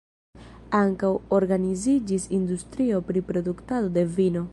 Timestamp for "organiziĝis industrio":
1.39-3.03